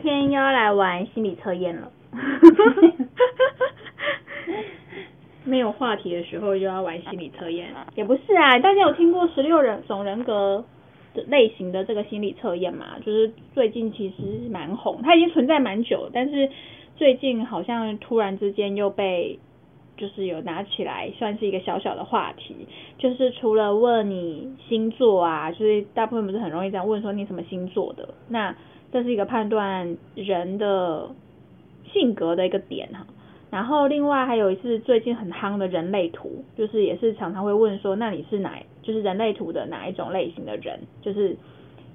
[0.00, 1.90] 天又要来玩心理测验了。
[5.44, 8.58] 没有话题的时候又要玩心理测验，也不是啊。
[8.58, 10.64] 大家有听过十六人种人格
[11.14, 12.98] 的类型的这个心理测验吗？
[13.04, 16.50] 就是最近其实蛮红，它已经存在蛮久，但是
[16.96, 19.38] 最近好像突然之间又被。
[19.96, 28.56] 就是有拿起来算是一个小小的话题，就是除了问你星座啊，就是大部分不是很容易这样问说你什么星座的，那
[28.92, 31.10] 这是一个判断人的
[31.92, 33.06] 性格的一个点哈。
[33.50, 41.36] 然后另外还有一次最近很夯的人类图，就是也是常常会问说，那你是哪，就是人类图的哪一种类型的人，就是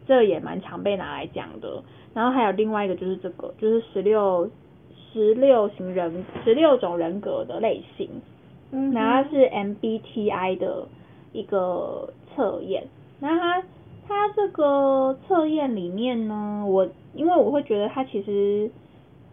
[0.08, 1.84] 这也蛮常被拿来讲的。
[2.14, 4.50] 然后还有另外一个就是这个，就是十六。
[5.14, 8.10] 十六型人，十六种人格的类型，
[8.72, 10.86] 嗯，然后它是 MBTI 的
[11.32, 12.84] 一个测验。
[13.22, 13.64] 那它
[14.08, 18.70] 它这个测验里面呢，我因为我会觉得它其实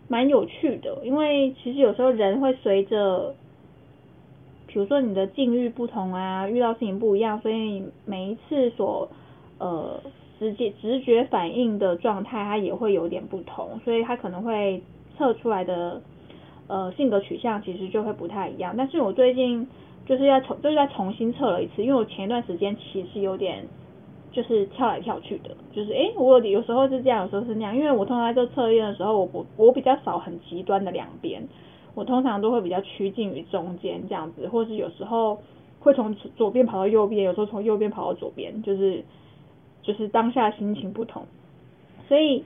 [0.08, 3.34] 蛮有趣的，因为其实有时候人会随着，
[4.66, 9.08] 比如说你的境遇不同啊，遇到事情不一样，所以每一次所
[9.58, 10.00] 呃
[10.38, 14.82] 直接直觉反应的状态，它也会有点不同，所以它可能会。
[15.18, 16.00] 测出来的
[16.68, 19.68] 呃性格取向其实就会不太一样，但是我最近
[20.06, 23.62] 就是要重就是再重新测了一次，因为我前一段时间其实有点
[24.32, 31.46] 就是跳来跳去的，就是诶我有时候是这样，有时候是那样，因为我通常在做测验的时候，我不我比较少很极端的两边，
[31.94, 35.38] 我通常都会比较趋近于中间这样子，或是有时候
[35.78, 39.04] 会从左边跑到右边，有时候从右边跑到左边，就是
[39.82, 41.24] 就是当下心情不同，
[42.08, 42.44] 所以。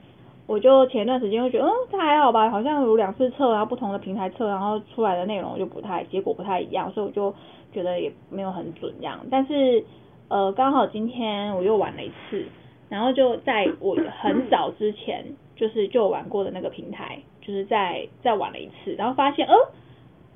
[0.48, 7.34] 我就前段时间会觉得，嗯，这还好吧，好像有两次测，然后不同的平台测，然后出来的内容就不太，结果不太一样，所以我就
[7.72, 9.18] 觉得也没有很准这样。
[9.28, 9.84] 但是，
[10.28, 12.46] 呃，刚好今天我又玩了一次，
[12.88, 19.54] 然后就在我很早之前，就是就玩过的那个平台，就是再再玩了一次，然后发现，呃，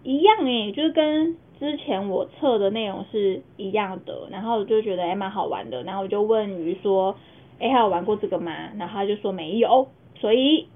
[0.02, 7.16] 一样诶，就是跟之前我测的内容是一样的，然后就觉得还蛮好玩的，然后我就问鱼说，
[7.58, 8.52] 哎，还有玩过这个吗？
[8.78, 9.88] 然后他就说没有。
[10.20, 10.68] 所以，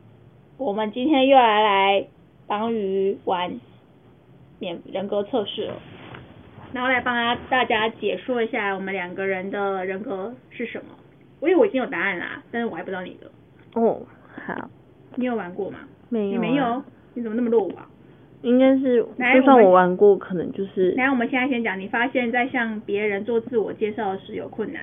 [0.59, 2.07] 我们今天又来来
[2.47, 3.61] 帮鱼玩
[4.59, 5.75] 免人格测试了。
[6.75, 10.87] 然后来帮他大家解说一下我们两个人的人格是什么。
[11.41, 13.31] 我以为我已经有答案啦，但是我还不知道你的。
[13.81, 14.03] 哦，
[14.45, 14.69] 好。
[15.15, 15.79] 你有玩过吗？
[16.11, 16.33] 没有。
[16.33, 16.83] 你没有？
[17.15, 17.89] 你怎么那么落伍啊？
[18.43, 20.91] 应该是，就算我玩过，可能就是。
[20.93, 24.83] 来，我们现在先讲，你发现在向别人做自我介绍时有困难。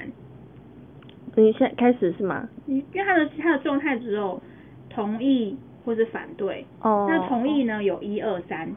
[1.36, 2.50] 你现在开始是吗？
[2.66, 4.42] 你因为他的他的状态只有。
[4.94, 8.70] 同意或是反对，哦，那同意呢有一二三，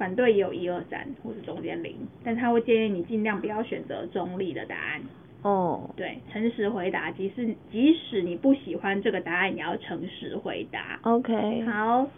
[0.00, 1.94] 反对也有一二三，或是中间零，
[2.24, 5.02] 但他会建议你尽量不要选择中立的答案。
[5.42, 10.98] 哦，对，诚实回答，即使即使你不喜欢这个答案，也要诚实回答。
[11.02, 12.08] OK，好，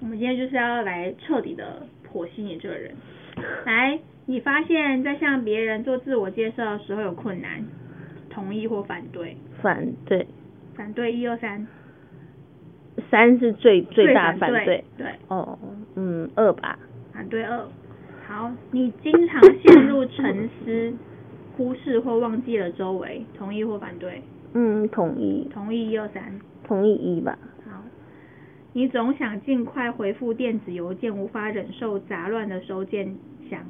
[0.00, 2.94] 我们今天就是要来彻底的剖析你这个人。
[3.66, 7.62] 来，你发现在向别人做自我介绍的时候有困难，
[8.30, 9.36] 同意或反对？
[9.60, 10.26] 反对。
[10.74, 11.66] 反对一二三。
[13.10, 15.58] 三是最最大反对，对，对，哦，
[15.94, 16.78] 嗯，二吧，
[17.12, 17.66] 反对二，
[18.26, 20.92] 好，你经常陷入沉思，
[21.56, 24.22] 忽视或忘记了周围，同意或反对？
[24.54, 27.38] 嗯，同意，同意一二三，同意一吧。
[27.64, 27.82] 好，
[28.72, 33.14] 你总想尽快回复电子邮件，无法忍受杂乱的收件
[33.50, 33.60] 箱，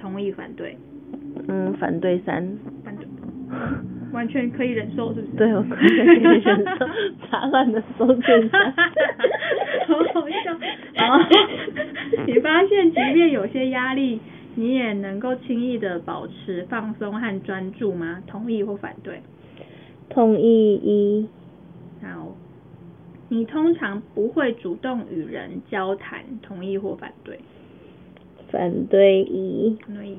[0.00, 0.76] 同意反对？
[1.48, 3.06] 嗯，反对三，反对。
[4.12, 5.36] 完全可以忍受，是不是？
[5.36, 6.88] 对，我完全可以忍受
[7.30, 8.72] 杂乱的收件箱。
[9.86, 10.58] 好好笑。
[10.94, 11.18] 然后
[12.26, 14.20] 你发现，即便有些压力，
[14.54, 18.22] 你也能够轻易的保持放松和专注吗？
[18.26, 19.20] 同意或反对？
[20.08, 21.28] 同意一。
[22.02, 22.34] 好。
[23.30, 27.38] 你通常不会主动与人交谈，同意或反对？
[28.50, 29.76] 反对一。
[29.86, 30.16] 反对一。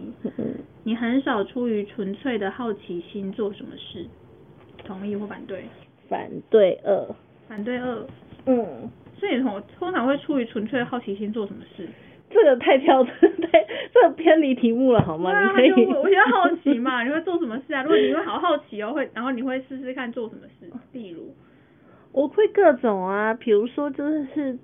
[0.89, 4.07] 你很少出于纯粹的好奇心做什么事，
[4.83, 5.63] 同意或反对？
[6.07, 7.15] 反对二。
[7.47, 8.07] 反对二。
[8.47, 8.89] 嗯。
[9.19, 11.87] 所以通通常会出于纯粹的好奇心做什么事？
[12.31, 13.11] 这个太跳脱，
[13.51, 13.63] 太
[13.93, 15.29] 这个偏离题目了好吗？
[15.29, 15.85] 啊、你可以。
[15.85, 17.83] 我觉得好奇嘛，你会做什么事啊？
[17.83, 21.35] 如果你会好好奇哦，会然后你会试试看做什么事，例如。
[22.11, 24.57] 我会各种啊，比如说就是，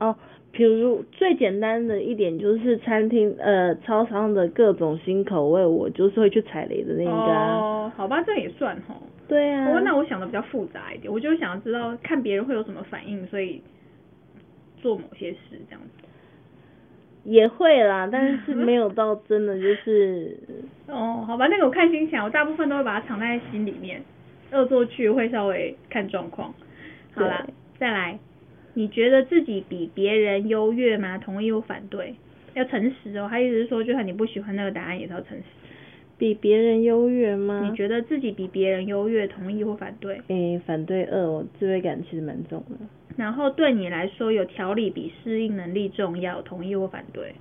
[0.00, 0.16] 哦，
[0.52, 7.56] 比如最简单的一点就是餐厅呃，超商的各种新口味，我就是会去踩雷的那个啊。
[7.56, 8.94] 哦，好吧，这也算哈。
[9.28, 9.66] 对啊。
[9.66, 13.62] 不过那我想的比较复杂一点，我就想要知道看别人会有什么反应，所以
[14.82, 15.38] 做某些事
[15.68, 16.04] 这样子。
[17.22, 20.36] 也会啦，但是没有到真的就是。
[20.88, 24.02] 哦，好吧，那个我看心情，我大部分都会把它藏在心里面。
[24.52, 26.52] 恶作剧会稍微看状况。
[27.14, 27.46] 好啦，
[27.78, 28.18] 再来，
[28.74, 31.18] 你觉得自己比别人优越吗？
[31.18, 32.14] 同意或反对？
[32.54, 35.44] 要诚实哦，他意思是说，就算你不喜欢那个答案，也是要诚实。
[36.18, 37.66] 比别人优越吗？
[37.68, 39.26] 你觉得自己比别人优越？
[39.26, 40.20] 同意或反对？
[40.28, 42.76] 诶、欸，反对二，我自卑感其实蛮重的。
[43.16, 46.42] 然后对你来说，有条理比适应能力重要？
[46.42, 47.34] 同意或反对？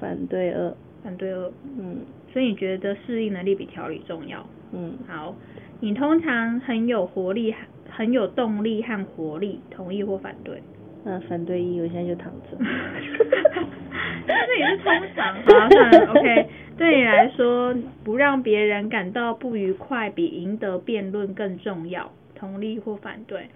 [0.00, 0.74] 反对二。
[1.02, 1.52] 反对二。
[1.78, 1.98] 嗯。
[2.32, 4.46] 所以你觉得适应能力比条理重要？
[4.72, 4.94] 嗯。
[5.06, 5.36] 好。
[5.80, 7.54] 你通常很有活力，
[7.96, 10.60] 很有动力和活力，同意或反对？
[11.04, 12.58] 那，反对一，我现在就躺着。
[14.26, 15.34] 这也是通常。
[15.34, 16.48] 好，算了，OK。
[16.76, 23.48] 对你来说，不让别人感到不愉快，比赢得辩论更重要，同意或反对？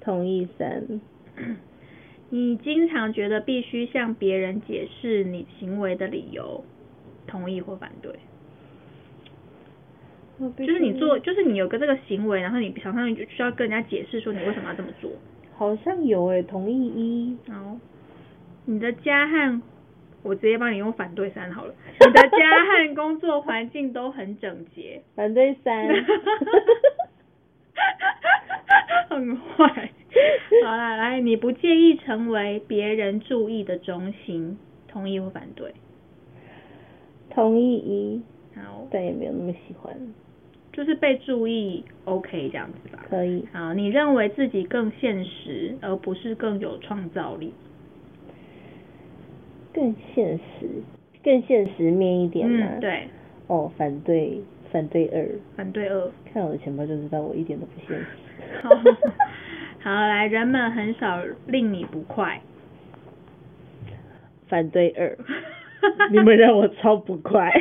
[0.00, 1.00] 同意三。
[2.30, 6.64] 你经常觉得必须向别人解释你行为的理由，
[7.26, 8.12] 同意或反对？
[10.38, 15.10] 就是你做，就是你有个这个行为，然后你常常就需要跟人家解释说你为什么要这么做。
[15.54, 17.36] 好像有诶、欸，同意一。
[17.50, 17.78] 好，
[18.66, 19.62] 你的家和
[20.22, 21.74] 我直接帮你用反对三好了。
[22.00, 25.02] 你的家和工作环境都很整洁。
[25.14, 25.88] 反对三。
[29.08, 29.90] 很坏。
[30.62, 35.72] 好啦，来，你不介意成为别人注意的中心，同意或反对？
[37.30, 38.22] 同意一。
[38.54, 38.86] 好。
[38.90, 39.96] 但也没有那么喜欢。
[40.76, 43.02] 就是被注意，OK 这样子吧。
[43.08, 43.48] 可以。
[43.50, 47.54] 好，你认为自己更现实，而不是更有创造力。
[49.72, 50.68] 更现实，
[51.24, 52.66] 更现实面一点嘛。
[52.72, 53.08] 嗯，对。
[53.46, 55.26] 哦，反对，反对二。
[55.56, 56.10] 反对二。
[56.30, 58.06] 看我的钱包就知道我一点都不现实。
[58.62, 58.68] 好，
[59.80, 62.38] 好，来，人们很少令你不快。
[64.46, 65.16] 反对二。
[66.10, 67.50] 你们让我超不快。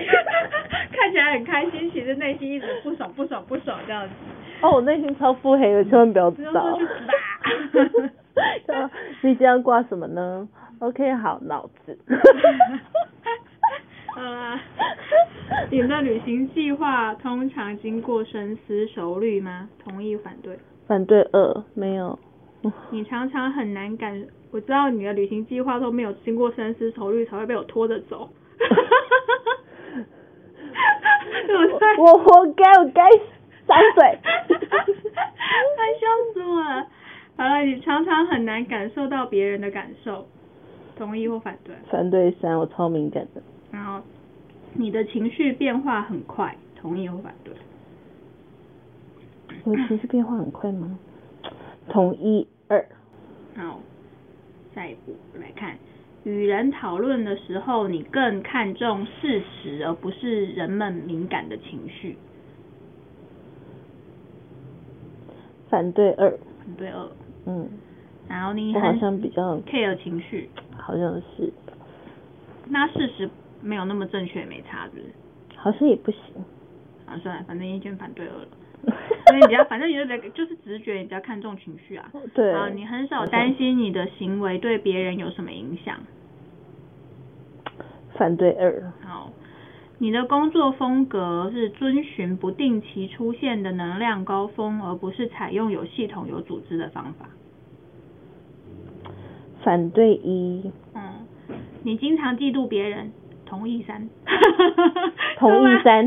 [0.92, 4.14] 看起来很开心，其实内心一直不爽不爽不爽这样子。
[4.62, 6.78] 哦，我内心超腹黑的，千万不要知道。
[9.22, 10.48] 你这样挂什么呢
[10.80, 11.98] ？OK，好，脑子。
[14.08, 14.60] 好啦，
[15.70, 19.68] 你的旅行计划通常经过深思熟虑吗？
[19.84, 20.58] 同意反对？
[20.88, 22.18] 反对二，没有。
[22.90, 28.30] 你常常很难感，我知道你的旅行计划都没有经过深思熟虑才会被我拖着走。
[31.48, 33.10] 我我活该，我该
[33.68, 34.58] 张嘴，快
[36.00, 36.88] 笑死我了。
[37.38, 40.26] 好了，你常常很难感受到别人的感受，
[40.98, 41.76] 同意或反对？
[41.90, 43.42] 反对三，我超敏感的。
[43.72, 44.02] 然后，
[44.74, 47.54] 你的情绪变化很快，同意或反对？
[49.64, 50.98] 我情绪变化很快吗？
[51.90, 52.86] 同意二。
[53.56, 53.80] 好，
[54.74, 55.78] 下一步来看。
[56.24, 62.18] 与人讨论的时候，你更看重事实，而不是人们敏感的情绪。
[65.70, 66.32] 反对二。
[66.66, 67.08] 反对二。
[67.46, 67.70] 嗯。
[68.28, 70.50] 然后你好像比较 care 情绪。
[70.78, 71.54] 好像是。
[72.68, 73.30] 那事实
[73.62, 75.06] 没有那么正确，也没差，是不是？
[75.56, 76.20] 好像也不行。
[77.06, 78.48] 啊，算了，反正意见反对二了。
[79.28, 82.12] 所以你比较，反正你就就是直觉，你比较看重情绪啊。
[82.34, 82.54] 对。
[82.54, 85.98] 啊，你很少担心你的行为对别人有什么影响。
[88.14, 88.92] 反对二。
[89.02, 89.32] 好，
[89.98, 97.26] 你的工作风格是遵循不定期出现的能量高峰，而不是采用有系统、有组织的方法。
[99.64, 100.72] 反对一。
[100.94, 101.26] 嗯，
[101.84, 103.12] 你经常嫉妒别人。
[103.46, 104.10] 同意三。
[105.38, 106.06] 同意三。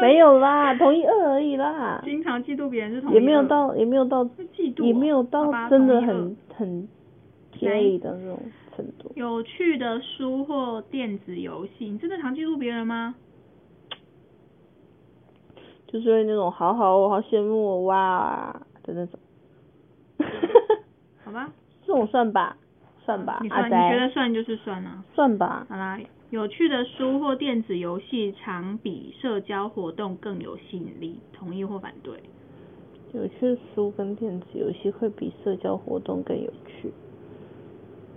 [0.00, 2.00] 没有啦，同意二而已啦。
[2.04, 3.20] 经常嫉妒别人是同意二。
[3.20, 4.84] 也没有到，也没有到嫉妒。
[4.84, 6.88] 也没有到真的很很
[7.52, 8.40] 贴意的那种
[8.76, 9.12] 程度。
[9.14, 13.14] 有趣的书或电子游戏，你真的常嫉妒别人吗？
[15.86, 19.20] 就是那种好好，我好羡慕我哇的那种。
[21.24, 21.50] 好吧。
[21.84, 22.56] 这种算吧，
[23.04, 23.40] 算吧。
[23.42, 25.04] 你算，你觉得算就是算啊。
[25.14, 25.66] 算吧。
[25.68, 25.98] 好啦，
[26.32, 32.14] 有趣的书或电子游戏常比社交活动更有吸引力，同意或反对？
[33.12, 36.90] 有趣的书跟电子游戏会比社交活动更有趣。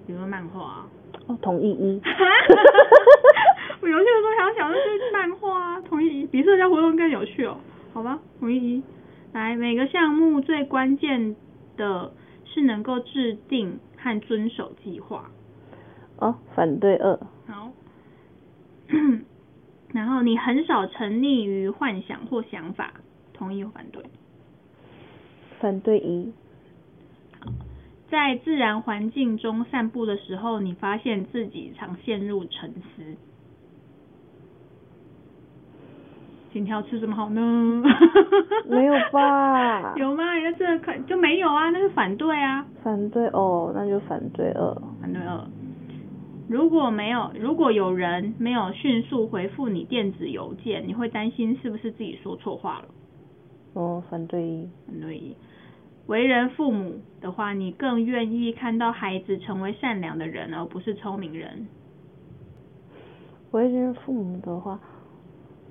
[0.07, 0.88] 比如说漫画啊，
[1.27, 2.00] 哦，同意一。
[3.84, 7.57] 我有趣的时候想想的是漫画啊，同意一，比社交活动更有趣哦，
[7.91, 8.84] 好吧，同意一。
[9.34, 11.36] 来，每个项目最关键
[11.75, 12.13] 的
[12.45, 15.29] 是能够制定和遵守计划。
[16.15, 17.19] 哦，反对二。
[17.45, 17.74] 好。
[19.94, 22.94] 然后你很少沉溺于幻想或想法，
[23.34, 24.04] 同意或反对？
[25.60, 26.34] 反对一。
[27.39, 27.51] 好，
[28.10, 33.15] 在自然环境中散步的时候，你发现自己常陷入沉思。
[36.51, 37.84] 今天要吃什么好呢？
[38.70, 39.94] 没有吧？
[40.00, 40.36] 有吗？
[40.36, 41.70] 你在这看就没有啊？
[41.72, 42.65] 那是反对啊。
[42.84, 44.75] 反对哦，那就反对二。
[45.01, 45.46] 反对二。
[46.47, 52.85] 如果没有，如果有人没有迅速回复你电子邮件，你会担心是不是自己说错话了？
[53.73, 54.69] 哦，反对一。
[54.85, 55.35] 反对一。
[56.07, 61.67] 为人父母的话，你更愿意看到孩子成为善良的人，而不是聪明人。
[63.51, 64.79] 为人父母的话，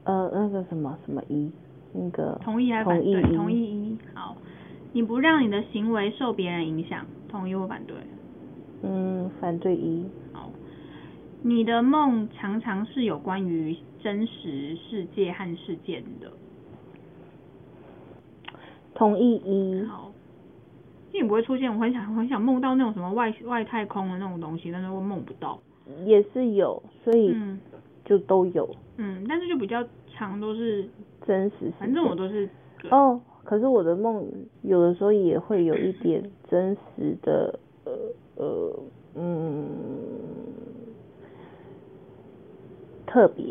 [0.02, 1.52] 呃，那个什么什么一，
[1.92, 3.22] 那个同意还是反对？
[3.36, 3.96] 同意一。
[4.12, 4.36] 好，
[4.92, 7.94] 你不让你的行为受别人影响，同意或反对？
[8.82, 10.04] 嗯，反对一。
[11.46, 16.32] 你的梦常常是有关于真实世界和事件的。
[18.94, 19.84] 同意一。
[19.84, 20.10] 好，
[21.12, 25.60] 你不会出现，我很想很想梦到那种什么外外太空的那种东西，但是我梦不到。
[26.06, 27.36] 也是有，所以
[28.06, 28.74] 就都有。
[28.96, 30.88] 嗯，但是就比较常都是
[31.26, 31.70] 真实。
[31.78, 32.48] 反正我都是。
[32.88, 34.26] 哦，可是我的梦
[34.62, 37.92] 有的时候也会有一点真实的，呃
[38.36, 38.80] 呃
[39.14, 39.68] 嗯。
[43.14, 43.44] 特别，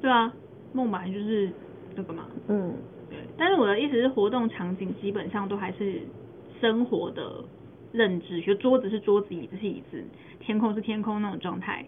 [0.00, 0.32] 对啊，
[0.72, 1.50] 梦吧就是
[1.96, 2.72] 那个嘛，嗯，
[3.10, 3.18] 对。
[3.36, 6.00] 但是我的意思是，活动场景基本上都还是
[6.60, 7.42] 生活的
[7.90, 10.00] 认知，就桌子是桌子，椅子是椅子，
[10.38, 11.84] 天空是天空那种状态，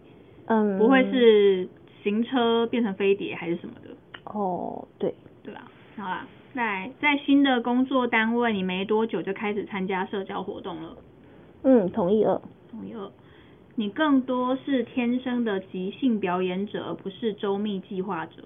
[0.47, 1.69] 嗯，不会是
[2.03, 3.91] 行车变成飞碟还是什么的。
[4.25, 5.71] 哦，对，对吧？
[5.97, 10.97] 好啦，在在新的工作单位，你没多久就开始参加社交活动了。
[11.63, 13.09] 嗯，同意二，同意二。
[13.77, 18.43] 你更多是天生的即兴表演者，而不是周密计划者。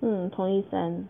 [0.00, 1.06] 嗯，同意三。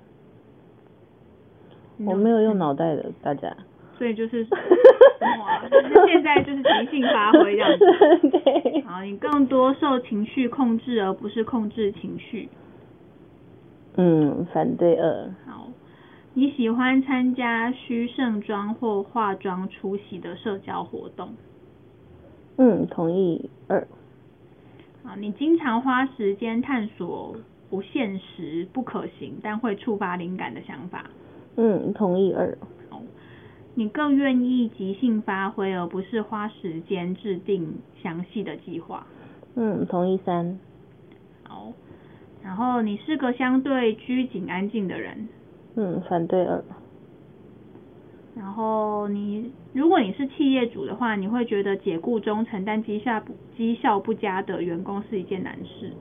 [2.04, 3.57] 我没有用脑袋的，大家。
[3.97, 4.45] 所以就是，
[5.40, 8.28] 哇，就是现在就是即兴发挥这样子。
[8.31, 8.81] 对。
[8.83, 12.49] 好，你更多受情绪控制，而不是控制情绪。
[13.97, 15.31] 嗯，反对二。
[15.47, 15.69] 好，
[16.35, 21.37] 你喜欢参加需盛装或化妆出席的社交活动。
[22.56, 23.87] 嗯，同意二。
[25.04, 27.37] 啊，你经常花时间探索
[27.68, 31.11] 不现实、不可行但会触发灵感的想法。
[31.56, 32.56] 嗯，同意二。
[32.88, 33.02] 好，
[33.75, 39.06] 你更愿意即兴发挥，而不是花时间制定详细的计划。
[39.56, 40.59] 嗯，同意三。
[41.42, 41.73] 好，
[42.42, 45.28] 然后你是个相对拘谨、安静的人。
[45.75, 46.62] 嗯，反对二。
[48.35, 55.93] 然后你，如果你是企业主的话，你会觉得解雇忠诚但绩效不绩效不佳的员工是一件难事。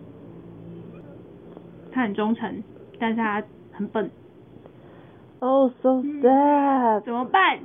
[1.91, 2.63] 他很忠诚，
[2.97, 4.09] 但是他很笨。
[5.39, 6.99] Oh, so sad.
[6.99, 7.59] 嗯，怎么办？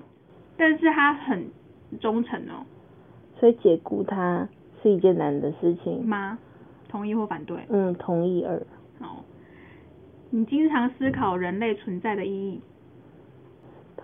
[0.57, 1.49] 但是他很
[2.01, 2.67] 忠诚哦。
[3.39, 4.49] 所以解雇他
[4.83, 6.39] 是一件难的事情吗？
[6.89, 7.59] 同意或反对？
[7.69, 8.61] 嗯，同意二。
[8.99, 9.23] 好，
[10.31, 12.61] 你经常思考人类存在的意义。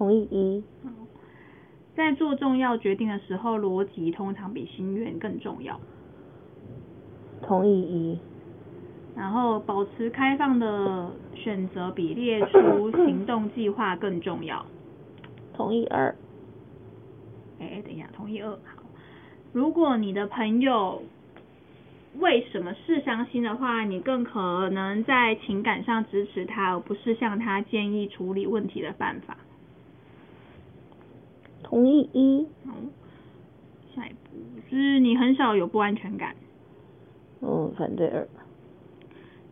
[0.02, 0.64] 同意一。
[1.94, 5.78] 在做重要决定的时候，逻辑通常比心愿更重要。
[7.40, 8.18] 同意一。
[9.14, 14.66] 然后保持开放的选择比列出行动计划更重要。
[15.54, 16.12] 同意二。
[17.60, 18.50] 哎，等一下，同意二。
[18.50, 18.82] 好，
[19.52, 21.00] 如果你的朋友
[22.18, 29.36] 为什么是伤心的话，你更可能在情感上支持他，而不是向他建议处理问题的办法。
[31.72, 32.46] 同意一。
[32.66, 32.74] 好，
[33.96, 34.36] 下一步
[34.70, 36.36] 就是你很少有不安全感。
[37.40, 38.28] 嗯，反对二。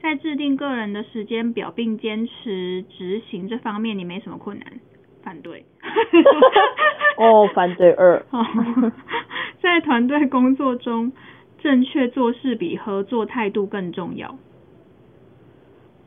[0.02, 4.70] 在制定个人的时间表并坚持执行这方面，你没什么困难。
[5.22, 5.64] 反对。
[7.16, 8.22] 哦，反对二。
[9.62, 11.12] 在团队工作中，
[11.58, 14.36] 正确做事比合作态度更重要。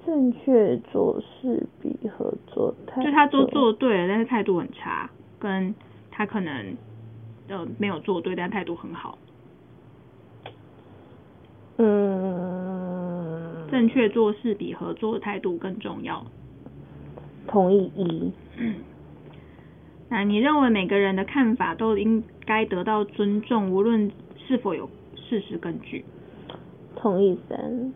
[0.05, 3.08] 正确做事比合作态度。
[3.08, 5.74] 就他都做对了，但是态度很差，跟。
[6.15, 6.77] 他可能
[7.48, 9.17] 呃没有做对，但态度很好。
[11.77, 13.67] 嗯。
[13.72, 16.24] 正确做事比合作态度更重要。
[17.48, 18.32] 同意一。
[18.58, 18.75] 嗯。
[20.10, 26.05] 那你认为每个人的看法都应该得到尊重，无论是否有事实根据。
[26.96, 27.91] 同意三。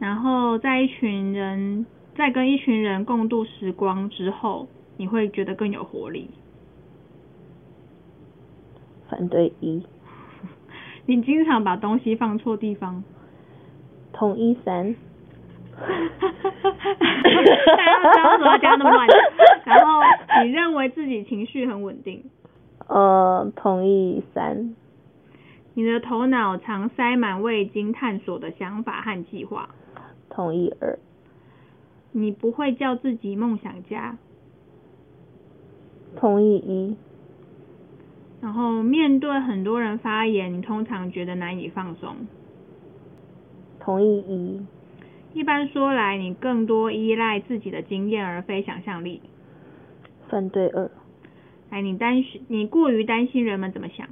[0.00, 6.28] 然后在一群人在跟一群人共度时光之后，你会觉得更有活力。
[9.08, 9.82] 反对一。
[11.06, 13.02] 你经常把东西放错地方。
[14.12, 14.94] 统一三。
[15.76, 15.84] 哈
[16.18, 16.94] 哈哈哈哈！
[17.76, 19.06] 大家知道为什么要加那么乱？
[19.66, 20.00] 然后
[20.42, 22.24] 你认为自己情绪很稳定。
[22.88, 24.74] 呃，同意三。
[25.74, 29.68] 你的头脑常塞满未经探索的想法和计划。
[30.30, 30.98] 同意二。
[32.12, 34.16] 你不会叫自己梦想家。
[36.16, 36.96] 同意一。
[38.46, 42.14] 然后面对很多人发言，你通常觉得难以放松。
[43.80, 44.64] 同意一。
[45.34, 49.20] 一般说来，你更多依赖自己的经验而非想象力。
[50.28, 50.88] 反对二。
[51.70, 54.06] 哎，你担心，你过于担心人们怎么想。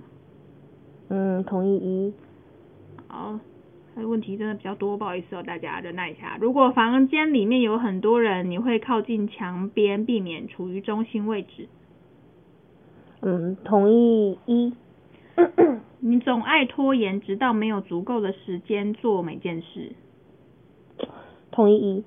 [1.10, 2.12] 嗯，同意一。
[3.06, 3.38] 好，
[3.94, 6.36] 这个问题真的比较多，不好意思哦，大家忍耐一下。
[6.40, 11.68] 如果房间里面有很多人，你会靠近墙边，避免处于中心位置。
[13.26, 14.74] 嗯，同意一。
[16.00, 19.92] 你总爱拖延，直到没有足够的时间做每件事。
[21.50, 22.04] 同意一。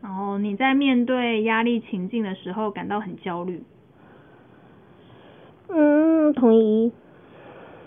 [0.00, 3.64] 然后你在面对压力情境的时候感到很焦虑。
[5.68, 6.92] 嗯，同意一。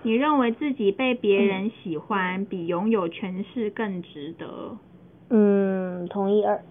[0.04, 4.78] 你认为自己被别人喜欢，嗯、比拥有权势更值得。
[5.30, 6.62] 嗯，同意二。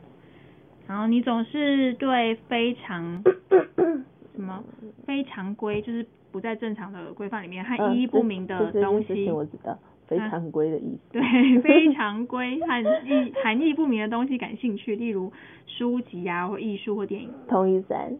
[0.86, 3.22] 然后你总是对非常
[4.40, 4.64] 什么
[5.04, 9.28] 非常规，就是不在正常的规范里面，和意义不明的东西。
[9.28, 9.78] 嗯、我知道。
[10.06, 11.12] 非常规的意思。
[11.12, 11.22] 对，
[11.62, 15.32] 非常规含义含义不明的东西感兴趣，例如
[15.66, 17.30] 书籍啊，或艺术或电影。
[17.46, 18.18] 同意三。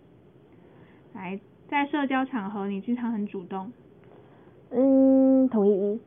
[1.14, 3.72] 来，在社交场合，你经常很主动。
[4.70, 6.00] 嗯，同意一。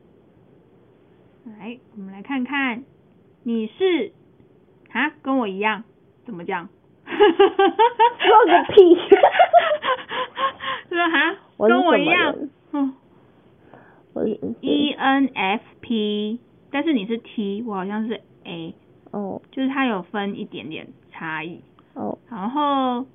[1.50, 2.84] 来，我们来看看，
[3.44, 4.14] 你是
[4.94, 5.84] 啊，跟我一样，
[6.26, 6.70] 怎么讲？
[8.20, 8.96] 说个屁！
[10.90, 12.36] 是哈， 跟我一样。
[12.74, 12.94] 嗯。
[14.62, 16.38] ENFP，
[16.72, 18.76] 但是你是 T，我好像是 A，
[19.12, 21.62] 哦，就是它有分一点点差异，
[21.96, 23.08] 哦，然后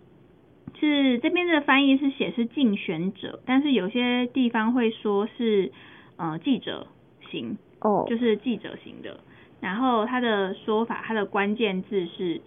[0.81, 5.71] 是这边的翻译是写是竞选者，但是有些地方会说是
[6.17, 6.89] 呃记者
[7.31, 9.21] 型，哦，就是记者型的，
[9.61, 12.41] 然后它的说法，它的关键字是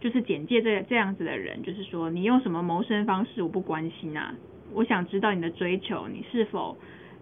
[0.00, 4.34] 就是简介这这样子的人，就是说你用什么谋生方式我不关心啊，
[4.72, 6.76] 我想知道你的追求，你是否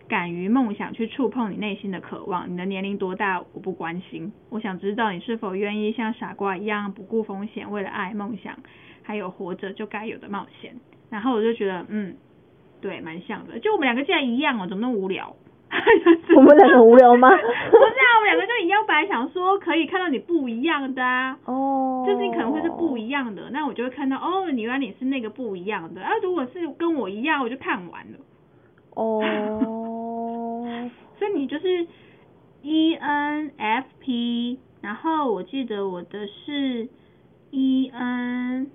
[0.07, 8.59] 敢于梦想去触碰你内心的渴望，你的年龄多大我不关心，我想知道你是否愿意像傻瓜一样不顾风险，为了爱、梦想，
[9.03, 10.75] 还有活着就该有的冒险。
[11.11, 12.17] 然后我就觉得，嗯，
[12.81, 13.59] 对，蛮像的。
[13.61, 15.37] 就我们两个竟然一样哦，怎么那么无聊？
[16.37, 17.29] 我们两个无聊吗？
[17.31, 18.85] 不是啊，我们两个就一样。
[18.87, 26.03] 本来想说可以看到你不一样的啊，哦，就是你可能会是不一样的，那我就会看到哦，你原来你是那个不一样的。
[26.03, 28.19] 啊，如果是跟我一样，我就看完了。
[28.95, 29.23] 哦。
[31.19, 31.87] 所以你就是
[32.65, 36.89] ENFP，然后我记得我的是
[37.53, 38.67] ENFP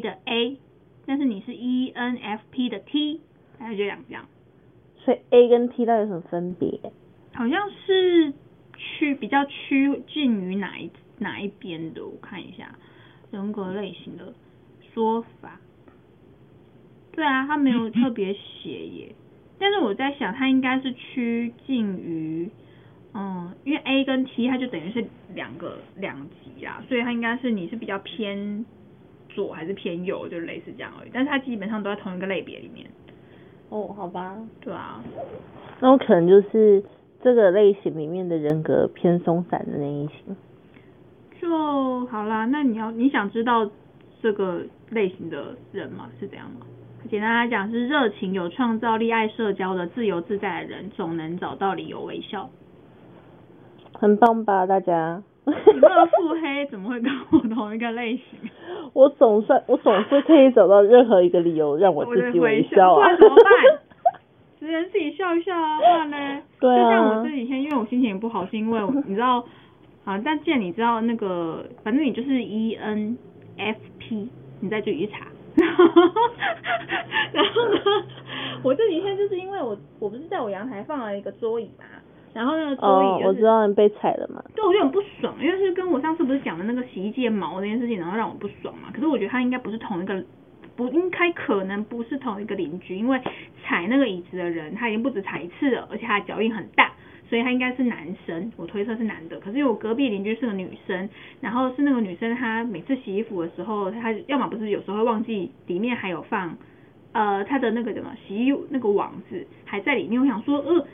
[0.00, 0.58] 的 A，
[1.06, 3.22] 但是你是 ENFP 的 T，
[3.58, 4.26] 还有就这样这样。
[4.98, 6.78] 所以 A 跟 T 到底有什么分别？
[7.32, 8.32] 好像是
[8.76, 12.74] 趋比较趋近于哪一哪一边的，我看一下
[13.30, 14.34] 人格类型的
[14.92, 15.60] 说法。
[17.12, 19.14] 对啊，他没有特别写耶。
[19.58, 22.48] 但是我在想，他应该是趋近于，
[23.14, 28.64] 嗯，因为 A 跟 T 它就等于是两个两极啊，所以它应该是你是比较偏
[29.28, 31.10] 左还是偏右，就类似这样而已。
[31.12, 32.88] 但是它基本上都在同一个类别里面。
[33.70, 34.36] 哦，好吧。
[34.60, 35.02] 对啊。
[35.80, 36.82] 那我可能就是
[37.22, 40.36] 这个类型里面的人格偏松散的那一型。
[41.40, 43.70] 就好啦，那你要你想知道
[44.20, 46.08] 这个类型的人吗？
[46.18, 46.66] 是这样吗？
[47.08, 52.50] 简单来讲，是热情、有创造力、爱社交的自由自在的人，总能找到理由微笑。
[53.94, 55.22] 很棒吧，大家？
[55.50, 58.24] 你这么腹黑，怎么会跟我同一个类型？
[58.92, 62.96] 我总算，我总是可以找到任何一个理由让我自己微笑啊！
[62.96, 63.44] 不然怎么办？
[64.58, 66.42] 只能自己笑一笑啊，不然呢？
[66.60, 66.82] 对啊。
[66.82, 69.44] 就像我这几天，因为我心情也不好，是因为你知道，
[70.04, 74.28] 啊，但既然你知道那个，反正你就是 ENFP，
[74.60, 75.26] 你再自己去查。
[77.32, 77.80] 然后呢，
[78.62, 81.84] 我这几天就是因为我我不是在我阳台放了一个桌椅嘛，
[82.38, 88.90] 然后那个桌椅、就是哦、我知道你被踩了嘛，对，我有点不爽，因为是跟我上次不是讲的那个洗衣机毛那件事情，然后让我不爽嘛。
[88.94, 90.22] 可是我觉得他应该不是同一个，
[90.76, 93.20] 不应该可能不是同一个邻居，因为
[93.64, 96.92] 踩那个椅子的人他已经不止踩一次了，而且他脚印很大，
[97.28, 99.40] 所以他应该是男生，我推测是男的。
[99.40, 101.08] 可是因为我隔壁邻居是个女生，
[101.40, 106.56] 然后是那个女生，她每次洗衣服的时候，她要么不是有时候会忘记里面还有放，
[107.10, 110.20] 呃，她的那个什么洗衣那个网子还在里面。
[110.22, 110.86] 我想说，呃，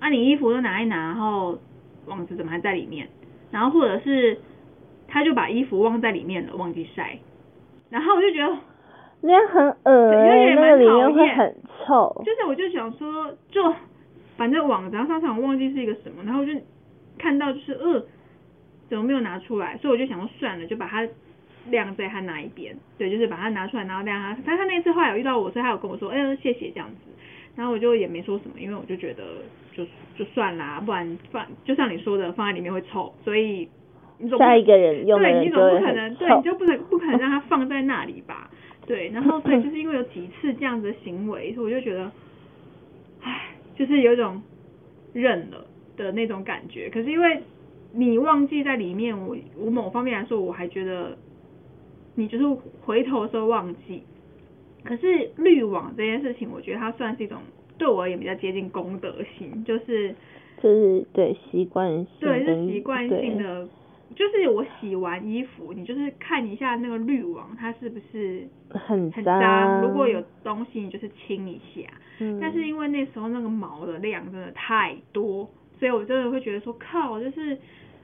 [0.00, 1.58] 啊你衣服都拿一拿，然后
[2.06, 3.08] 网子怎么还在里面？
[3.52, 4.38] 然后或者是
[5.06, 7.18] 他就把衣服忘在里面了，忘记晒。
[7.88, 8.58] 然后我就觉得
[9.20, 12.22] 那样很恶心、欸，那个里面会很臭。
[12.24, 13.74] 就是我就想说，就。
[14.36, 16.52] 反正网子，然后上场我忘记是一个什么，然后我就
[17.18, 18.02] 看到就是呃，
[18.88, 19.76] 怎么没有拿出来？
[19.76, 21.06] 所以我就想说算了，就把它
[21.66, 22.74] 晾在他那一边。
[22.96, 24.34] 对，就是把它拿出来，然后晾他。
[24.46, 26.96] 但他那次后来有遇到我，所以他有跟我说，哎、欸，谢谢这样子。
[27.56, 29.24] 然后我就也没说什么，因为我就觉得
[29.72, 29.84] 就
[30.16, 33.68] 就算啦，不然放就像你说的放在里面会臭，所以
[34.18, 38.50] 你总下一个人对，你总不可能对，你就不能不可能让它放在那里吧？
[38.86, 42.10] 对，然后所以就是因为有几次这样子的行为，所以我就觉得，
[43.22, 43.46] 唉。
[43.76, 44.42] 就是有一种
[45.14, 45.64] 认了
[45.96, 47.40] 的那种感觉，可是因为
[47.94, 51.16] 你忘记在里面，我我某方面来说，我还觉得
[52.14, 52.44] 你就是
[52.82, 54.02] 回头的时候忘记。
[54.84, 57.38] 可是滤网这件事情，我觉得它算是一种
[57.78, 60.14] 对我而言比较接近公德心，就是
[60.62, 63.68] 就是对习惯性，对是习惯性的。
[64.16, 69.08] 就是我洗完衣服，你就是看一下那个滤网，它是不是很？
[69.12, 69.82] 很脏。
[69.82, 71.88] 如果有东西，你就是清一下。
[72.18, 72.36] 嗯。
[72.40, 77.56] 但是因为那时候那个毛的量真的太多，所以我真的会觉得说靠，就是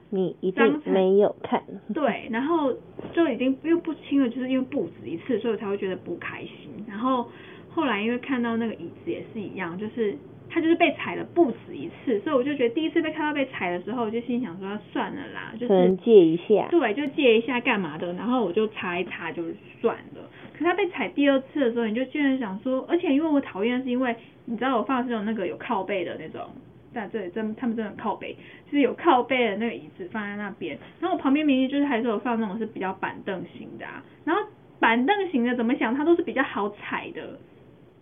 [0.09, 1.61] 你一定没有看。
[1.93, 2.73] 对，然后
[3.13, 6.85] 就已经又不清了，就是因为不止一次，所以我才会觉得不开心。
[6.87, 7.29] 然后
[7.69, 10.17] 后来因为看到那个椅子也是一样，就是。
[10.49, 19.43] 他就是被踩了不止一次，所以我就觉得第一次被看到被踩的时候，我就心想说算了啦，就是借一下，对，就借一下干嘛的，然后我就擦一擦就
[19.81, 20.21] 算了。
[20.53, 24.15] 可是他被踩第二次的时候，你就居然想说，而且因为我讨厌是因为
[24.45, 26.49] 你知道我放的是有那个有靠背的那种，
[26.97, 34.41] 在这里真他们真的很靠背，就是有靠背的那个椅子放在那边，然后我旁边明明就是还是有放那种是比较板凳型的啊，然后
[34.79, 37.21] 板凳型的怎么想它都是比较好踩的。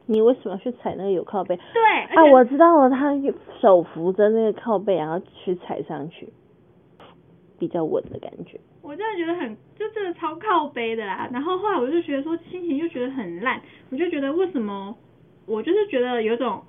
[0.07, 1.57] 你为什么去踩那个有靠背？
[1.73, 1.83] 对，
[2.15, 3.11] 啊，我知道了，他
[3.59, 6.29] 手扶着那个靠背，然后去踩上去，
[7.57, 8.59] 比较稳的感觉。
[8.83, 11.27] 我真的觉得很，就真的超靠背的啦。
[11.33, 14.95] 然后后来我就觉得说，心情就觉得很烂，我就觉得为什么，
[15.47, 16.61] 我就是觉得有种，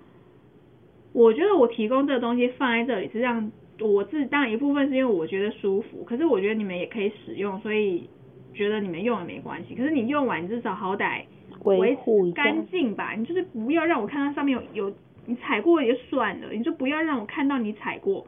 [1.17, 3.51] 我觉得我提供这个东西放在这里是让
[3.81, 8.07] 我自当然一部分是因为我觉得舒服，可是我觉得你们也可以使用，所以
[8.53, 9.75] 觉得你们用也没关系。
[9.75, 11.23] 可是你用完至少好歹。
[11.65, 18.25] 维护干净吧，你就是不要让我看到上面有有你踩过也算了，你就不要让我看到你踩过，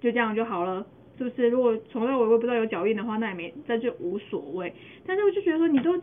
[0.00, 0.84] 就这样就好了，
[1.16, 1.48] 是不是？
[1.48, 4.74] 如果从头到尾我也不知道有脚印的话，那也没，那就无所谓。
[5.06, 5.96] 但是我就觉得说，你都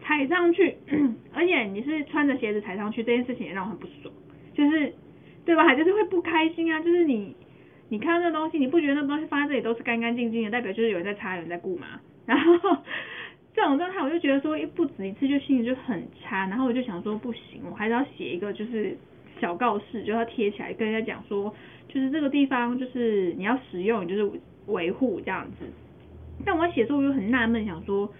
[0.00, 0.76] 踩上去，
[1.34, 4.14] 而且你是穿着鞋子踩上去，这件事情也让我很不爽，
[4.54, 4.94] 就是
[5.44, 5.74] 对吧？
[5.74, 7.34] 就是会不开心啊，就是你
[7.88, 12.00] 你看到那东西，你不觉得那东西放在这里都是干干净净的，代表就是有人在擦，有人在顾吗？
[12.26, 12.78] 然后。
[13.56, 16.44] 这种状态，我就觉得说，一不止一次，就心情就很差。
[16.48, 18.96] 然后我就想说，不行，我还是要写一个，就是
[19.40, 21.54] 小告示，就要贴起来，跟人家讲说，
[21.86, 24.28] 就是这个地方，就是你要使用，就是
[24.66, 25.66] 维护这样子。
[26.44, 28.12] 但我写的时候，我就很纳闷，想说，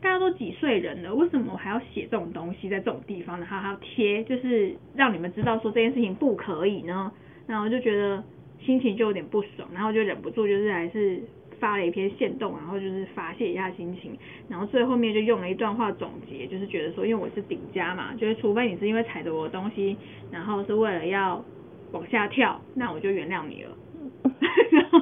[0.00, 7.12] 大家都几岁人了，为什么我还要写这种东西在这种地方，然后还要贴，就是让你们知道说这件事情不可以呢？
[7.46, 8.22] 然后我就觉得
[8.60, 11.22] 心情就有点不爽，然后就忍不住，就是还是。
[11.60, 14.16] 发了一篇线动，然后就是发泄一下心情，
[14.48, 19.96] 然后最后面就用了一段话总结，就是觉得说，因为我是顶加嘛，就是除非你是因为踩着我的东西，
[20.30, 21.44] 然后是为了要
[21.90, 23.76] 往下跳，那我就原谅你了。
[24.70, 25.00] 然后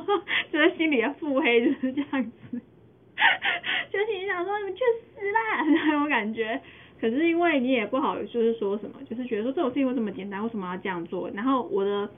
[0.50, 2.59] 就是心里的腹黑就是这样子，
[4.37, 6.61] 想说你们去死啦 那种感觉。
[7.01, 11.31] 可是因为你也不好，就是说什么，就是觉得说这种事情为什么简单，为什么要这样做？
[11.35, 12.09] 然后我的。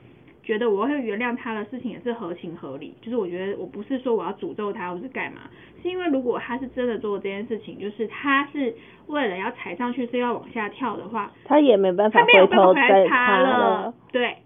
[0.41, 5.41] 觉得我会原谅他的事情也是合情合理，就是我觉得我不是说我要诅咒他或是干嘛，
[5.83, 8.73] 是因为如果他是真的做这件事情，就是他是
[9.05, 13.93] 为了要踩上去是要往下跳的话，他也没办法回头再爬了。
[14.11, 14.37] 对，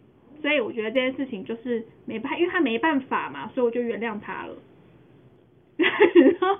[0.42, 4.54] 所以我觉得这件事情就是没办，因为他没办法嘛，所以我就原谅他了。
[5.78, 6.60] 然后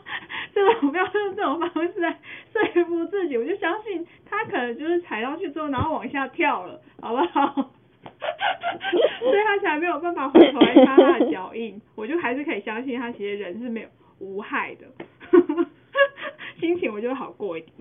[0.54, 2.18] 这种不要用这种方式来
[2.52, 7.72] 说服自己，我就相信他可能就是踩上去之后，然后往下跳了，好不好？
[9.20, 13.88] 所以他才没有办法回头来擦他的脚印，我就还是可以相信他其实人是没有
[14.20, 14.88] 无害的，
[16.60, 17.74] 心情我就会好过一点。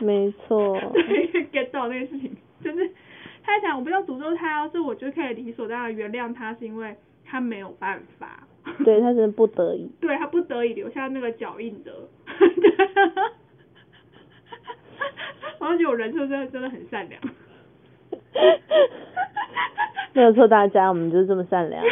[0.00, 0.78] 没错。
[0.92, 2.90] 对，get 到那个事情，就是
[3.42, 6.94] 他想我不要诅咒他，要是我就可以理所当然原谅他，是因为
[7.24, 8.44] 他没有办法。
[8.84, 9.90] 对，他是不得已。
[10.00, 11.90] 对，他不得已留下那个脚印的。
[15.60, 17.20] 我觉得我人设真的真的很善良。
[20.12, 21.82] 没有错，大家，我们就是这么善良。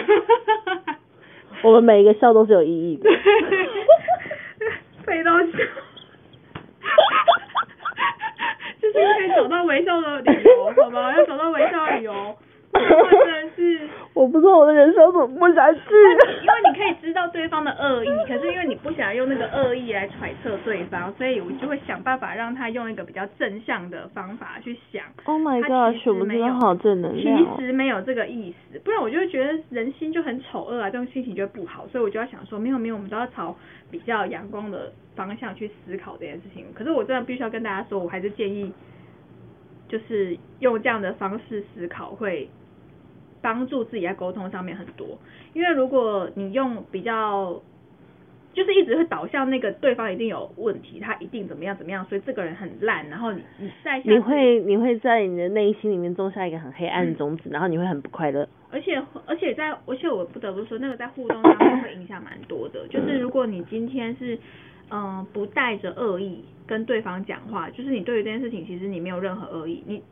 [1.63, 3.09] 我们每一个笑都是有意义的。
[5.07, 5.47] 飞到笑。
[8.81, 11.17] 就是可以找到微笑的理由，好吗？
[11.17, 12.37] 要找到微笑的理由。
[12.73, 15.79] 真的是，我不知道我的人生怎么过下去。
[15.81, 25.05] 因为你可以知道对方的恶意，可是因为你不想用那个恶意来揣测对方，所以我就会想办法让他用一个比较正向的方法去想。
[25.25, 27.57] Oh my god，我们真的好正能量。
[27.57, 31.87] 其实没有这个意思，不然我就会觉得人心就很丑恶啊，这种心情就会不好。
[31.89, 33.57] 所以我就要想说，没有没有，我们都要朝
[33.91, 36.67] 比较阳光的方向去思考这件事情。
[36.75, 38.73] 可是我真的必须要跟大家说，我还是建议，
[39.89, 42.49] 就是用这样的方式思考会。
[43.41, 45.17] 帮助自己在沟通上面很多，
[45.55, 47.63] 因为如果你用比较，
[48.53, 58.49] 就是一直会导向那个对方一定有问题，他一定怎么样怎么样，所以这个人很烂，然后你你在你会你会在你的内心里面种下一个很黑暗的种子，然后你会很不快乐。
[58.73, 64.37] 而且而且在而且我不得不说，那个在互动上面会影响蛮多的，就是如果你今天是
[64.91, 70.03] 嗯、呃、不带着恶意跟对方讲话，就是你对于这件事情其实你没有任何恶意，你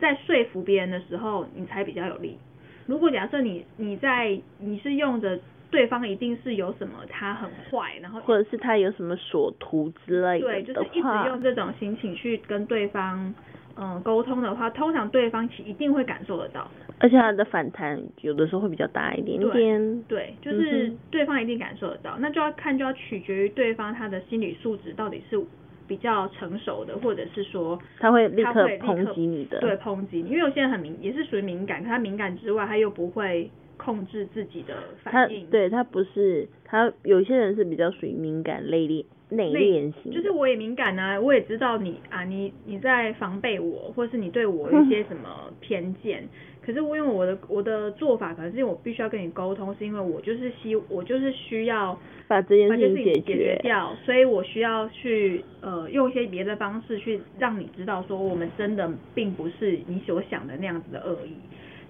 [0.00, 2.38] 在说服别人的时候，你才比较有利。
[2.86, 5.38] 如果假设你你在你是用着
[5.70, 13.34] 对方一定是有什么他很坏，然后或者是他有什么所图之类的，对，就是一直用这种心情去跟对方
[13.80, 20.02] 嗯沟通的话，通常对方其一定会感受得到，而且他的反弹有的时候会比较大一点点。
[20.04, 25.42] 对，对，就是对方一定感受得到，嗯、那就要看就要取决于对方他的心理素质到底是。
[25.88, 35.46] 比较成熟的，或者是说他会立刻抨击你的，对，抨击你，因为有些人很敏，也是属于敏感，可他敏感之外，他又不会控制自己的反应。
[35.46, 40.12] 他对他不是，他有些人是比较属于敏感、内敛、内敛型。
[40.12, 46.22] 就是我也敏感啊，我也知道你啊，你你在防备我，或是你对我有一些什么偏见。
[46.24, 46.28] 嗯
[46.68, 61.32] 可是我因为我的我的做法，可能是因为我必须要跟你沟通，是因为我就是希我就是需要把这件事情解决掉，所以我需要去呃用一些别的方式去让你知道说我们真的并不是你所想的那样子的恶意。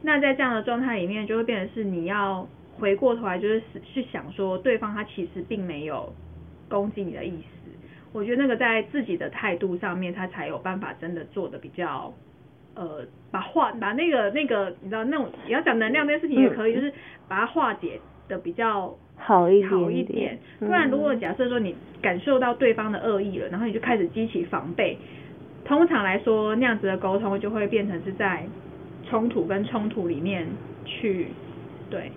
[0.03, 2.47] 那在这样的状态里面，就会变成是你要
[2.79, 6.13] 回过头来就是去想说对方他其实并没有
[6.69, 7.71] 攻击你的意思。
[8.13, 12.13] 我觉得那个在自己的态度上面，他才有办法真的做的比较。
[12.75, 16.93] 呃，把化把那个那个，你知道那种你要讲能量这件事情也可以，就是
[17.27, 20.39] 把它化解的比较好一点，好一点。
[20.61, 24.97] 不然如果假设说你感受到对方的恶意了，然后你就开始激起防备，
[25.65, 28.47] 通常来说那样子的沟通就会变成是在
[29.09, 30.47] 冲突跟冲突里面
[30.85, 31.29] 去，
[31.91, 32.13] 对，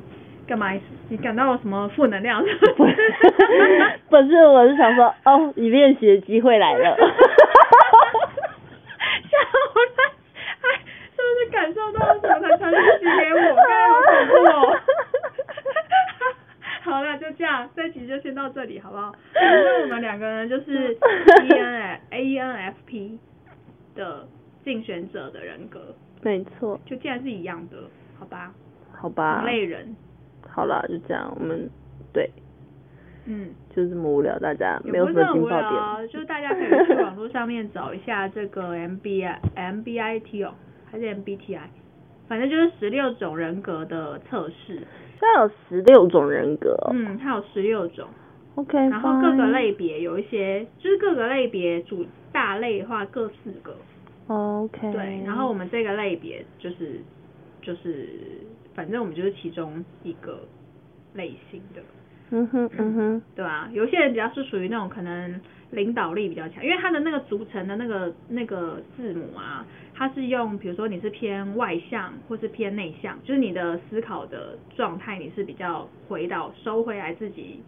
[0.47, 0.71] 干嘛？
[1.09, 2.43] 你感到有什么负能量？
[2.77, 2.95] 不是，
[4.09, 6.97] 不是，我是想说，哦，你练习的机会来了。
[11.51, 13.39] 感受到什么才传讯息给我？
[13.91, 14.79] 好恐怖哦！
[16.81, 19.13] 好了，就这样，这集就先到这里，好不好？
[19.33, 20.97] 反正我们两个人就是
[21.43, 23.19] E N F E N F P
[23.95, 24.25] 的
[24.63, 27.77] 竞选者的人格，没错，就既然是一样的，
[28.19, 28.53] 好吧？
[28.91, 29.41] 好吧。
[29.41, 29.95] 同类人。
[30.47, 31.69] 好了，就这样，我们
[32.13, 32.29] 对，
[33.25, 40.53] 嗯，就这么无聊，大家没有什么劲爆点，就是大家可以去网络上面找一下这个 M B I M B I T 哦。
[40.91, 41.57] 还是 MBTI，
[42.27, 44.81] 反正就是十六种人格的测试。
[45.17, 46.75] 它有十六种人格。
[46.91, 48.05] 嗯，它有十六种。
[48.55, 48.77] OK。
[48.89, 53.73] 然后各个类别有一些，就是各个类别主大类的话各四个。
[54.31, 54.91] OK。
[54.91, 57.01] 对，然后我们这个类别就是
[57.61, 58.07] 就是，
[58.73, 60.47] 反正我们就是其中一个
[61.13, 61.81] 类型的。
[62.33, 63.69] 嗯哼嗯哼， 对吧？
[63.73, 65.41] 有些人比较是属于那种可能
[65.71, 77.61] 领导力比较强，因为他的那个组成的那个那个字母啊，它是用，比如说你是偏外向或是偏内向，就是你的思考的状态你是比较回到收回来自己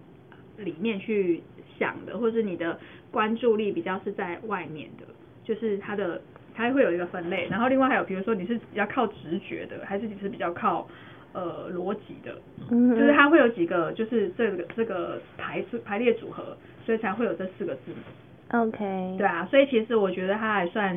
[0.57, 1.43] 里面去
[1.77, 2.79] 想的，或是你的
[3.11, 5.05] 关注力比较是在外面的，
[5.43, 6.21] 就是他的
[6.53, 10.87] 它会有一个分类，然后另外还有比如说你是比较靠直觉的，还是你是比较靠。
[11.35, 12.31] 呃，逻辑的，
[12.69, 18.59] 就是它会有几个，就是这个这个排排列组合，所以才会有这四个字母。
[18.59, 19.15] OK。
[19.17, 20.95] 对啊，所以其实我觉得它还算，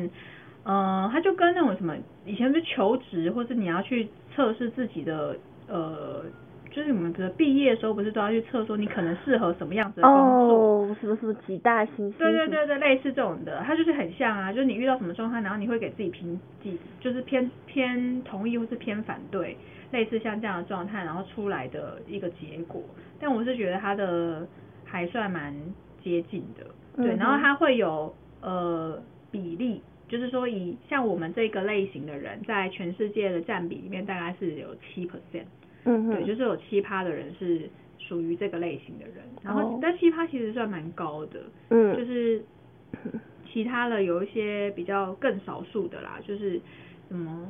[0.63, 5.35] 嗯、呃，它就跟那种什么，以前是求职，或是你要去测试自己的，
[5.67, 6.23] 呃，
[6.77, 10.53] 就是我们的毕业的时候不是都要去测说你可能适合什么样子的工作？
[10.53, 12.13] 哦，什么什么几大星星？
[12.19, 19.57] 对对对对，类似这种的，它就是很像啊，就是你遇到什么状态，然后你会给自己评几，就是偏偏同意或是偏反对。
[19.89, 22.83] 类似像这样的状态，然后出来的一个结果，
[23.21, 24.45] 但我是觉得它的
[24.83, 25.55] 还算蛮
[26.03, 26.65] 接近的，
[27.01, 35.45] 对，嗯、然后它会有呃比例，就是说以像我们这个类型的人，在全世界的占比里面大概是有七 percent，
[35.87, 37.61] 嗯，对，就是有七趴的人是
[37.97, 42.43] 属于这个类型的人，然后、哦、但七趴其实算蛮高的，嗯，就是
[43.49, 46.59] 其他的有一些比较更少数的啦，就是
[47.09, 47.47] 嗯，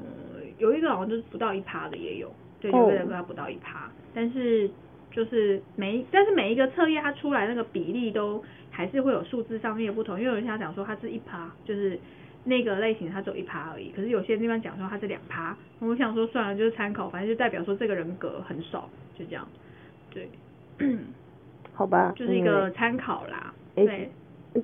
[0.60, 4.70] 有一个好像就是不到一趴的也有，对，有一个人不到一趴，哦、但是
[5.10, 12.00] 就是每但是每一个测验它出来那个比例都还是会有数字上面的不同，因为有人想讲说它是一趴，就是。
[12.48, 19.46] 那个类型它只有一趴而已，可是有些地方讲说它是两趴，我想说算了，就是参考，反正就代表说这个人格很少，就这样，
[20.10, 20.30] 对，
[21.74, 24.10] 好吧，就是一个参考啦，嗯、对。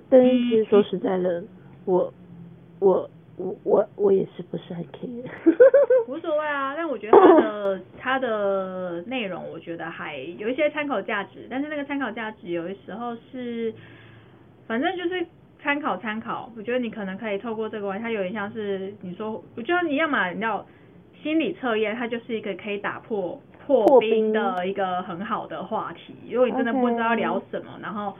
[0.09, 1.47] 但是其实说实在的，嗯、
[1.83, 2.13] 我
[2.79, 5.29] 我我我我也是不是很 care，
[6.07, 13.73] 无所谓啊，但我觉得它的它的内容我觉得还有一些参考价值，但是那个参考价值有的时候是，
[14.67, 15.27] 反正就是。
[15.63, 20.65] 参考参考，我觉得你可能可以透过这个玩，它有点像是你说，我觉得你要嘛，你要
[21.21, 26.13] 心理测验，它就是一个可以打破破冰的一个很好的话题。
[26.29, 28.13] 如果你真的不知道聊什么然后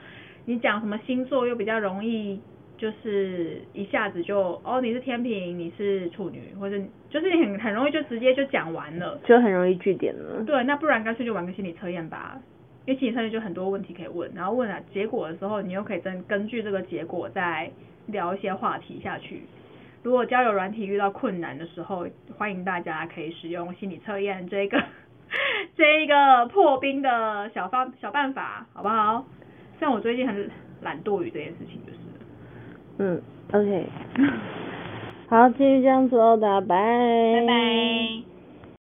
[0.46, 2.40] 你讲什么星座又比较容易，
[2.78, 6.78] 就是一下子就哦你是天秤，你是处女，或者
[7.10, 10.42] 就是你很很容易就直接就讲完了，就很容易据点了。
[10.44, 12.40] 对，那不然干脆就玩个心理测验吧。
[12.86, 17.70] 因为心理测验就很多问题可以问，然后问了结果的时候，你又可以根根据这个结果再
[18.06, 19.42] 聊一些话题下去。
[20.02, 24.82] 如果交友软体遇到困难的时候，欢迎大家可以使用心理测验这个
[25.76, 29.24] 这一个破冰的小方小办法，好不好？
[29.80, 30.50] 像我最近很
[30.82, 31.98] 懒惰于这件事情，就是。
[32.98, 33.20] 嗯
[33.52, 33.86] ，OK。
[35.28, 36.76] 好，继续这样子哦，大家拜。
[37.40, 38.33] 拜拜。